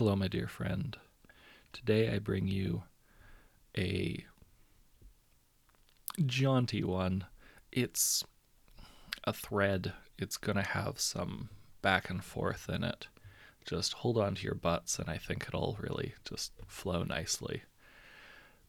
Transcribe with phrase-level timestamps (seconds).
[0.00, 0.96] Hello, my dear friend.
[1.74, 2.84] Today I bring you
[3.76, 4.24] a
[6.24, 7.26] jaunty one.
[7.70, 8.24] It's
[9.24, 11.50] a thread, it's going to have some
[11.82, 13.08] back and forth in it.
[13.66, 17.64] Just hold on to your butts, and I think it'll really just flow nicely.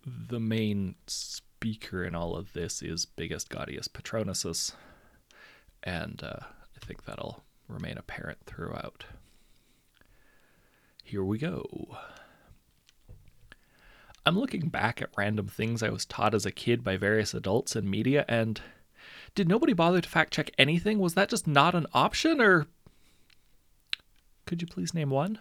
[0.05, 4.73] The main speaker in all of this is Biggest Gaudius Petronusus,
[5.81, 9.05] and uh, I think that'll remain apparent throughout.
[11.11, 11.97] Here we go.
[14.25, 17.75] I'm looking back at random things I was taught as a kid by various adults
[17.75, 18.61] and media, and
[19.35, 20.99] did nobody bother to fact check anything?
[20.99, 22.67] Was that just not an option, or
[24.45, 25.39] could you please name one?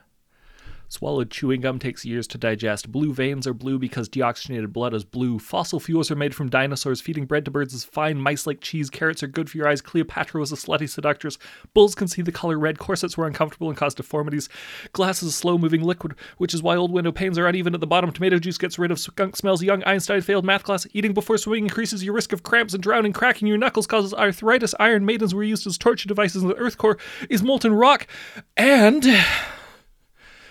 [0.90, 2.90] Swallowed chewing gum takes years to digest.
[2.90, 5.38] Blue veins are blue because deoxygenated blood is blue.
[5.38, 7.00] Fossil fuels are made from dinosaurs.
[7.00, 8.20] Feeding bread to birds is fine.
[8.20, 8.90] Mice like cheese.
[8.90, 9.80] Carrots are good for your eyes.
[9.80, 11.38] Cleopatra was a slutty seductress.
[11.74, 12.80] Bulls can see the color red.
[12.80, 14.48] Corsets were uncomfortable and caused deformities.
[14.92, 17.80] Glass is a slow moving liquid, which is why old window panes are uneven at
[17.80, 18.10] the bottom.
[18.10, 19.62] Tomato juice gets rid of skunk smells.
[19.62, 20.88] Young Einstein failed math class.
[20.92, 23.12] Eating before swimming increases your risk of cramps and drowning.
[23.12, 24.74] Cracking your knuckles causes arthritis.
[24.80, 28.08] Iron maidens were used as torture devices in the Earth core is molten rock.
[28.56, 29.06] And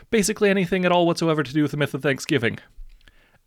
[0.09, 2.59] basically anything at all whatsoever to do with the myth of Thanksgiving.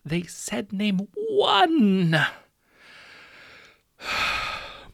[0.05, 2.17] They said name one.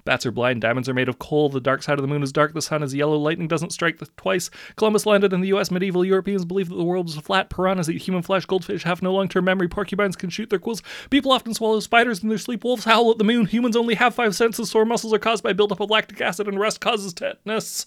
[0.05, 2.33] Bats are blind, diamonds are made of coal, the dark side of the moon is
[2.33, 4.49] dark, the sun is yellow, lightning doesn't strike twice.
[4.77, 8.01] Columbus landed in the US, medieval Europeans believed that the world was flat, piranhas eat
[8.01, 11.53] human flesh, goldfish have no long term memory, porcupines can shoot their quills, people often
[11.53, 14.71] swallow spiders in their sleep, wolves howl at the moon, humans only have five senses,
[14.71, 17.85] sore muscles are caused by buildup of lactic acid, and rust causes tetanus.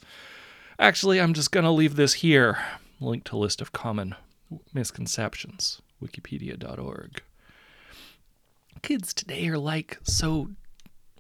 [0.78, 2.60] Actually, I'm just gonna leave this here.
[3.02, 4.16] Link to list of common
[4.74, 7.22] misconceptions, wikipedia.org.
[8.82, 10.52] Kids today are like, so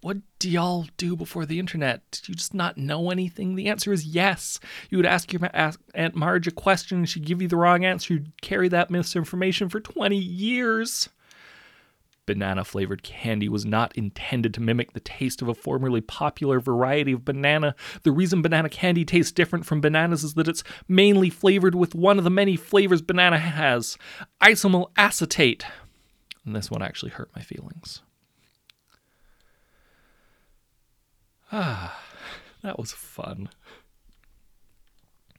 [0.01, 2.01] what do y'all do before the internet?
[2.11, 3.55] Did you just not know anything?
[3.55, 4.59] The answer is yes.
[4.89, 8.13] You would ask your ask Aunt Marge a question, she'd give you the wrong answer.
[8.13, 11.09] You'd carry that misinformation for 20 years
[12.25, 17.13] banana flavored candy was not intended to mimic the taste of a formerly popular variety
[17.13, 17.75] of banana.
[18.03, 22.17] The reason banana candy tastes different from bananas is that it's mainly flavored with one
[22.17, 23.97] of the many flavors banana has
[24.41, 25.65] isoamyl acetate.
[26.45, 28.01] And this one actually hurt my feelings.
[31.51, 31.99] Ah,
[32.63, 33.49] that was fun.